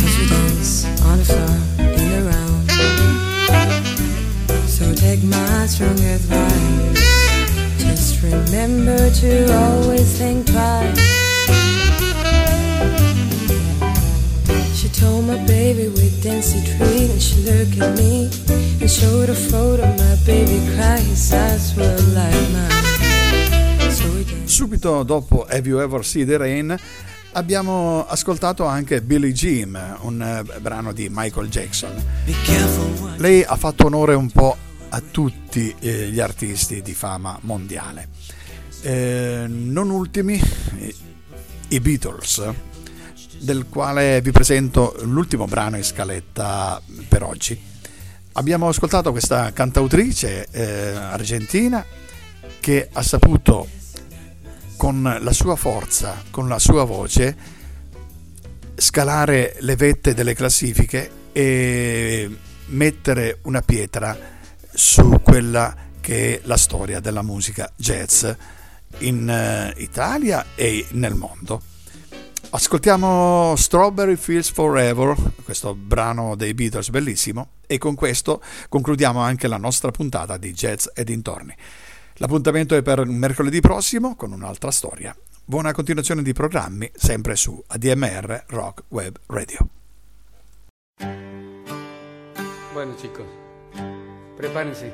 Cause 0.00 0.14
we 0.18 0.24
dance 0.36 0.72
on 1.08 1.16
the 1.20 1.26
floor 1.32 1.56
in 1.96 2.08
a 2.18 2.22
round. 2.32 2.64
So 4.76 4.84
take 5.06 5.22
my 5.36 5.66
strong 5.72 6.00
advice. 6.16 7.00
Just 7.84 8.22
remember 8.22 9.00
to 9.22 9.32
always 9.64 10.08
think 10.18 10.46
twice. 10.52 10.98
She 14.78 14.88
told 15.00 15.22
my 15.26 15.38
baby 15.46 15.88
with 15.88 16.14
dancing 16.22 16.64
treat 16.72 17.10
and 17.14 17.22
she 17.26 17.36
looked 17.48 17.76
at 17.84 17.92
me 17.98 18.30
and 18.80 18.90
showed 18.90 19.28
a 19.28 19.38
photo 19.50 19.84
my 20.04 20.16
baby 20.24 20.58
cry 20.72 20.98
his 20.98 21.32
eyes 21.34 21.74
were 21.76 22.00
like 22.18 22.44
mine 22.54 22.70
we 22.74 22.79
Subito 24.44 25.02
dopo 25.02 25.44
Have 25.44 25.68
You 25.68 25.80
Ever 25.80 26.04
Seen 26.04 26.26
the 26.26 26.36
Rain 26.36 26.76
abbiamo 27.32 28.06
ascoltato 28.06 28.64
anche 28.64 29.02
Billie 29.02 29.32
Jean, 29.32 29.98
un 30.00 30.22
eh, 30.22 30.60
brano 30.60 30.92
di 30.92 31.08
Michael 31.10 31.48
Jackson. 31.48 31.92
Lei 33.16 33.42
ha 33.44 33.56
fatto 33.56 33.86
onore 33.86 34.14
un 34.14 34.30
po' 34.30 34.56
a 34.88 35.00
tutti 35.00 35.74
eh, 35.78 36.08
gli 36.08 36.20
artisti 36.20 36.82
di 36.82 36.94
fama 36.94 37.38
mondiale. 37.42 38.08
Eh, 38.82 39.44
non 39.48 39.90
ultimi 39.90 40.40
i 41.68 41.80
Beatles, 41.80 42.42
del 43.38 43.66
quale 43.68 44.20
vi 44.20 44.30
presento 44.32 44.96
l'ultimo 45.02 45.44
brano 45.46 45.76
in 45.76 45.84
scaletta 45.84 46.80
per 47.08 47.22
oggi. 47.22 47.58
Abbiamo 48.32 48.68
ascoltato 48.68 49.10
questa 49.10 49.52
cantautrice 49.52 50.46
eh, 50.50 50.92
argentina 50.94 51.84
che 52.58 52.88
ha 52.92 53.02
saputo 53.02 53.66
con 54.80 55.18
la 55.20 55.32
sua 55.34 55.56
forza, 55.56 56.22
con 56.30 56.48
la 56.48 56.58
sua 56.58 56.84
voce, 56.84 57.36
scalare 58.76 59.56
le 59.60 59.76
vette 59.76 60.14
delle 60.14 60.32
classifiche 60.32 61.28
e 61.32 62.34
mettere 62.68 63.40
una 63.42 63.60
pietra 63.60 64.16
su 64.72 65.20
quella 65.22 65.76
che 66.00 66.36
è 66.36 66.40
la 66.44 66.56
storia 66.56 66.98
della 66.98 67.20
musica 67.20 67.70
jazz 67.76 68.26
in 69.00 69.28
eh, 69.28 69.74
Italia 69.82 70.46
e 70.54 70.86
nel 70.92 71.14
mondo. 71.14 71.60
Ascoltiamo 72.48 73.54
Strawberry 73.56 74.16
Fields 74.16 74.50
Forever, 74.50 75.14
questo 75.44 75.74
brano 75.74 76.36
dei 76.36 76.54
Beatles 76.54 76.88
bellissimo, 76.88 77.50
e 77.66 77.76
con 77.76 77.94
questo 77.94 78.42
concludiamo 78.70 79.20
anche 79.20 79.46
la 79.46 79.58
nostra 79.58 79.90
puntata 79.90 80.38
di 80.38 80.54
Jazz 80.54 80.86
e 80.94 81.04
dintorni. 81.04 81.54
L'appuntamento 82.20 82.76
è 82.76 82.82
per 82.82 83.06
mercoledì 83.06 83.60
prossimo 83.60 84.14
con 84.14 84.32
un'altra 84.32 84.70
storia. 84.70 85.16
Buona 85.42 85.72
continuazione 85.72 86.22
di 86.22 86.34
programmi, 86.34 86.90
sempre 86.94 87.34
su 87.34 87.62
ADMR 87.66 88.44
Rock 88.48 88.82
Web 88.88 89.18
Radio. 89.28 89.68
Bueno 92.74 92.94
chicos, 92.96 93.24
prepárense 94.36 94.92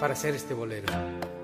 para 0.00 0.14
hacer 0.14 0.34
este 0.34 0.52
bolero. 0.54 1.37